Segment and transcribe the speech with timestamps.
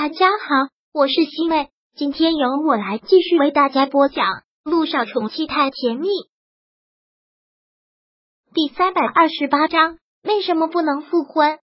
[0.00, 4.26] 大家好，我是西妹，今天由我来继续为大家播讲
[4.62, 6.06] 《陆少宠妻太甜蜜》
[8.54, 9.98] 第三百二十八章。
[10.22, 11.58] 为什么不能复婚？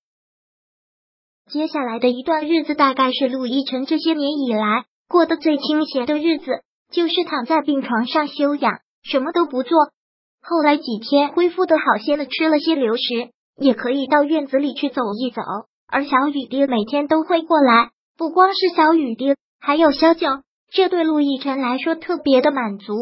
[1.50, 6.62] 接下来的一段日子，大概是陆亦辰这些年以来过得最清闲的日子，
[6.92, 9.78] 就是躺在病床上休养，什么都不做。
[10.42, 15.42] 后来几天恢复的好些了，吃了些流食，也可以到院子里去走一走。
[15.88, 17.92] 而小雨滴每天都会过来。
[18.18, 20.28] 不光是小雨滴，还有小九，
[20.72, 22.94] 这对陆亦辰来说特别的满足。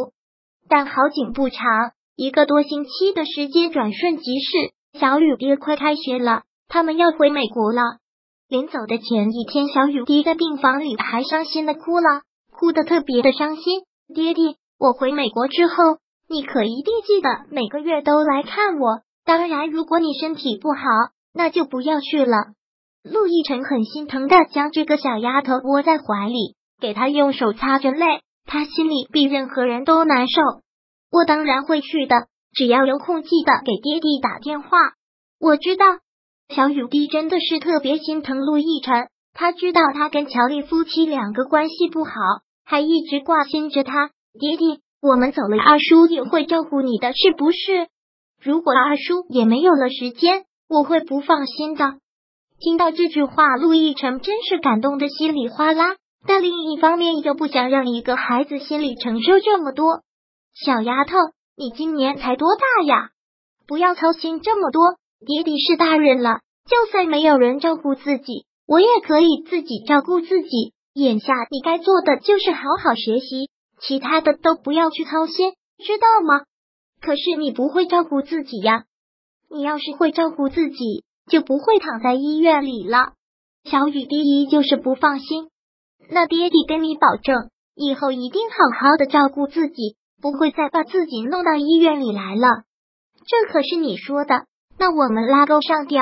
[0.67, 7.81] 但好景不长，一个多星期的时间转瞬即逝，小雨滴快开学了，他们要回美国了。
[8.49, 12.21] 临走的前一天，小雨滴在病房里还伤心的哭了，
[12.52, 13.84] 哭得特别的伤心。
[14.16, 15.76] 爹爹，我回美国之后，
[16.27, 19.02] 你可一定记得每个月都来看我。
[19.26, 20.80] 当然，如果你身体不好，
[21.34, 22.54] 那就不要去了。
[23.03, 30.41] 陆亦辰很心疼的将这个小丫头窝在怀里，给她用手擦着泪，他心里比任何人都难受。
[31.12, 34.70] 我当然会去的，只要有空记得给爹地打电话。
[35.37, 35.85] 我知道，
[36.48, 42.12] 小雨滴真的是特别心疼陆亦辰，他知道他跟乔丽夫妻两个关系不好，
[42.63, 44.12] 还一直挂心着他。
[44.40, 47.88] 爹地，我们走了，二叔也会照顾你的，是不是？
[48.41, 51.95] 如果二叔也没有了时间，我会不放心的。
[52.64, 60.00] 听到这句话，陆亦辰真是感动的稀里哗啦，但另一方面又不想让一个孩子心里承受这么多。
[60.54, 61.18] 小丫头，
[61.58, 63.10] 你今年才多大呀？
[63.68, 70.72] 不要操心这么多，爹爹是大人了，就算没有人照顾自己，我也可以自己照顾自己。
[70.94, 73.50] 眼下你该做的就是好好学习，
[73.81, 76.46] 其他的都不要去操心，知道吗？
[77.02, 78.86] 可是你不会照顾自己呀，
[79.50, 81.03] 你要是会照顾自己。
[81.28, 83.13] 就不会躺在医院里了。
[83.63, 85.50] 小雨滴依旧是不放心。
[86.09, 92.47] 那爹地跟你保证，以后一定好好的照顾自己，不会再把自己弄到医院里来了。
[93.25, 94.45] 这可是你说的。
[94.78, 96.01] 那我们拉钩上吊。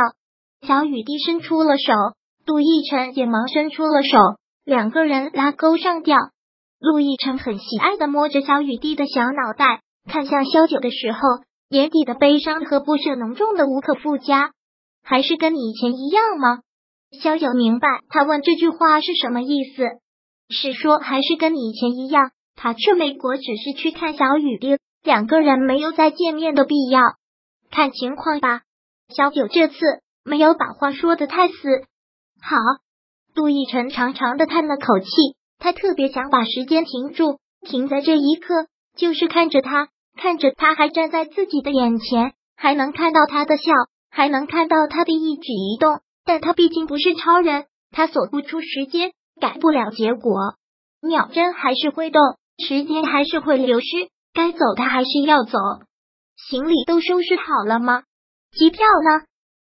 [0.65, 1.93] 小雨滴伸出了手，
[2.45, 4.17] 陆亦辰也忙伸出了手，
[4.63, 6.17] 两个人拉钩上吊。
[6.79, 11.19] 陆亦辰很喜爱的摸着小雨滴的小脑袋，看向萧九的时候，
[11.69, 14.51] 眼底的悲伤和不舍浓重的无可复加。
[15.03, 16.59] 还是跟你以前一样吗？
[17.21, 19.83] 萧九明白他问这句话是什么意思，
[20.49, 27.01] 是说还是跟你以前一样，他去美国只是去看小雨滴，两个人没有再见面的必要，
[27.69, 28.61] 看情况吧。
[29.09, 29.75] 小九这次
[30.23, 31.55] 没有把话说的太死。
[32.41, 32.57] 好，
[33.35, 35.09] 杜奕晨长长的叹了口气，
[35.59, 43.63] 他特别想把时间停住，停在这一刻，就是看着他，看着他还站在自己的眼前，还能看到他的笑。
[44.11, 50.55] 还能看到他的一举一动，但他毕竟不是超人，他锁不出时间，改不了结果。
[51.01, 52.21] 秒针还是会动，
[52.63, 53.85] 时间还是会流失，
[54.33, 55.57] 该走他还是要走。
[56.49, 58.03] 行李都收拾好了吗？
[58.51, 59.25] 机票呢？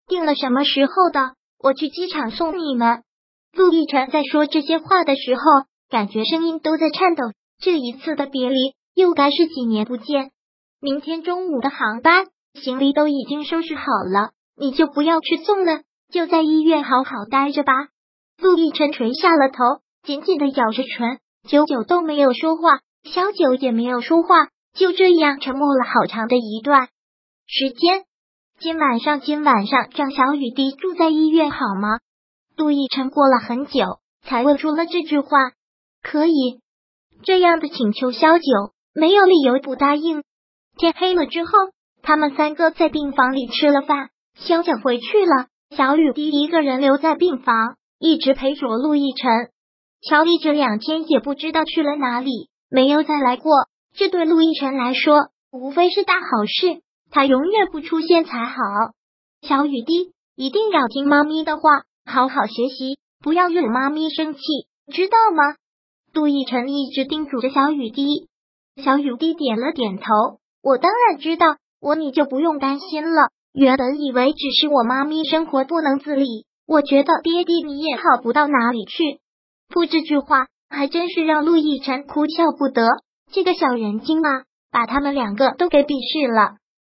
[0.09, 1.35] 订了什么时候的？
[1.59, 3.05] 我去机场送你们。
[3.53, 5.43] 陆亦辰在说这些话的时候，
[5.89, 7.23] 感觉声音都在颤抖。
[7.61, 10.33] 这一次的别离，又该是几年不见。
[10.81, 12.27] 明天中午的航班。
[12.55, 13.83] 行李都已经收拾好
[14.13, 17.73] 了，你就不要去送了，就在医院好好待着吧。
[18.39, 21.19] 陆亦辰垂下了头，紧紧的咬着唇，
[21.49, 26.89] 久久都没有说话，小九也没有说话，就这样沉默了好长的一段
[27.47, 28.05] 时间。
[28.61, 31.99] 今晚上，今晚上让小雨滴住在医院好吗？
[32.57, 35.53] 陆亦辰过了很久，才问出了这句话。
[36.03, 36.61] 可以，
[37.25, 38.45] 这样的请求，小九
[38.95, 40.23] 没有理由不答应。
[40.77, 41.51] 天黑了之后。
[42.03, 49.31] 他们三个在病房里吃了饭，萧九回去了，小雨滴一个人留在病房，一直陪着陆亦辰。
[50.01, 53.53] 乔丽这两天也不知道去了哪里，没有再来过。
[53.95, 58.57] 这对陆亦辰来说，无非是大好事，他永远不出现才好。
[59.43, 64.41] 小雨滴一定要听妈咪的话，好好学习，不要惹妈咪生气，
[64.93, 65.55] 知道吗？
[66.13, 68.29] 陆亦辰一直叮嘱着小雨滴。
[68.83, 71.59] 小雨滴点了点头，我当然知道。
[71.83, 73.31] 我你就不用担心了。
[73.53, 79.19] 原本以为只是我妈咪生活不能自理，我觉得爹地你也好不到哪里去。
[79.69, 82.87] 不，这句话还真是让陆亦辰哭笑不得。
[83.33, 86.59] 这个小人精啊，把他们两个都给鄙视了。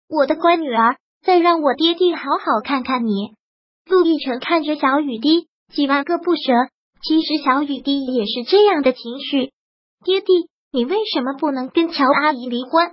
[0.09, 3.36] 我的乖女儿，再让我爹地好好看看你。
[3.89, 6.41] 陆亦辰看着小雨滴，几万个不舍。
[7.01, 9.51] 其实小雨滴也是这样的情绪。
[10.03, 12.91] 爹地，你为什么不能跟乔阿姨离婚？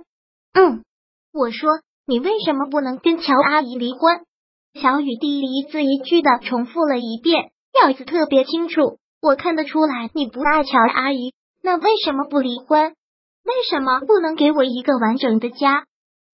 [0.53, 0.83] 嗯。
[1.33, 1.69] 我说，
[2.05, 4.19] 你为什么不能跟乔阿姨离婚？
[4.73, 8.97] 小雨滴一字一句的重复了一遍，调子特别清楚。
[9.21, 11.33] 我看得出来你不爱乔阿姨，
[11.63, 12.95] 那为什么不离婚？
[13.43, 15.85] 为什么不能给我一个完整的家？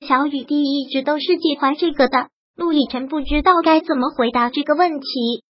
[0.08, 2.30] 小雨滴一直都是介怀这个的。
[2.56, 5.44] 陆亦辰不知道该怎么回答这个问题。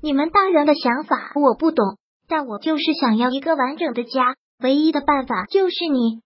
[0.00, 1.98] 你们大人的想法我不懂，
[2.28, 6.20] 但我就是想要一个完整的家，唯一的办法就是你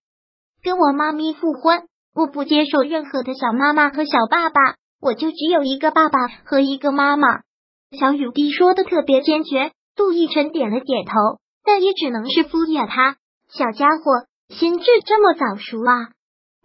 [0.63, 1.87] 跟我妈咪复婚。
[2.15, 7.41] 我不接受任何的小妈妈和小爸爸，我就只有一个爸爸和一个妈妈。
[7.97, 9.71] 小雨滴说的特别坚决。
[9.95, 11.13] 陆亦辰点了点头，
[11.63, 13.17] 但也只能是敷衍他。
[13.47, 16.09] 小家伙，心智这么早熟啊？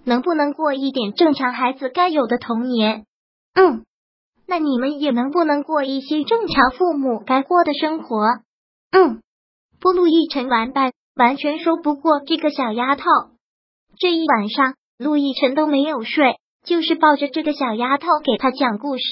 [0.03, 3.05] 能不能过一点正常孩子该有的童年？
[3.53, 3.85] 嗯，
[4.47, 8.17] 那你们也能不能过一些正常父母该过的生活？
[8.93, 9.21] 嗯，
[9.79, 13.05] 不，陆亦辰完败，完全说不过这个小丫头。
[13.99, 16.35] 这一晚上，陆亦辰都没有睡，
[16.65, 19.05] 就是抱着这个小丫头给他讲故事，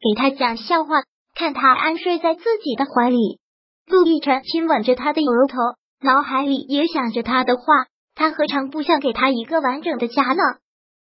[0.00, 1.02] 给他讲笑话，
[1.34, 3.38] 看他安睡在自己的怀里。
[3.86, 5.56] 陆亦辰亲吻着他的额头，
[6.00, 7.62] 脑海里也想着他的话。
[8.16, 10.42] 他何尝不想给他一个完整的家呢？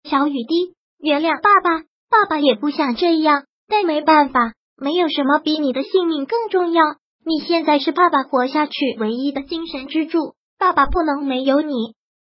[0.04, 1.84] 小雨滴，原谅爸爸。
[2.10, 6.84] 爸爸也不想这样，但没办法，没有什么比你的性命更重要。
[7.26, 11.74] 你现在是爸爸活下去唯一的精神支柱，爸爸不能没有你。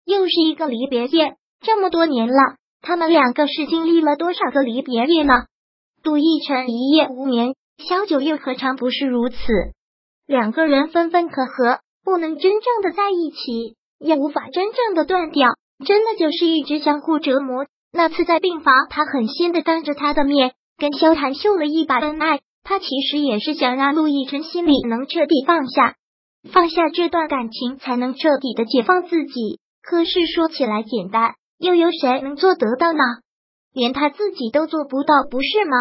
[0.05, 5.45] 又是一个离别夜，这么多年了，他们两个是经历了多少个离别夜呢？
[6.03, 9.37] 杜奕晨一夜无眠，萧九又何尝不是如此？
[10.25, 15.49] 两个人分分合合，不能真正的在一起，也无法真正的断掉，
[15.85, 17.67] 真的就是一直相互折磨。
[17.93, 22.39] 那次在病房，他狠心的当着他的面跟萧谈秀了一把恩爱。
[22.63, 25.95] 他其实也是想让陆亦辰心里能彻底放下，
[26.51, 29.59] 放下这段感情，才能彻底的解放自己。
[29.83, 33.03] 可是说起来简单，又有谁能做得到呢？
[33.71, 35.77] 连他自己都做不到，不是吗？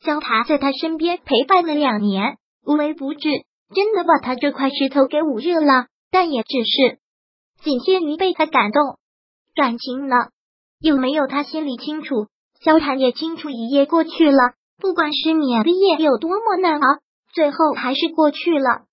[0.00, 3.28] 萧谈在他身边陪伴了两年，无微不至，
[3.74, 5.86] 真的把他这块石头给捂热了。
[6.12, 7.00] 但也只是
[7.62, 8.98] 仅限于被他感动，
[9.56, 10.14] 感情呢？
[10.80, 12.28] 有没有他心里清楚，
[12.60, 13.50] 萧谈也清楚。
[13.50, 17.00] 一夜过去了，不管失眠的夜有多么难熬，
[17.34, 18.84] 最后还是过去了。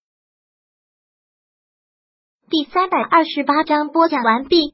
[2.50, 4.74] 第三百二十八章播讲完毕。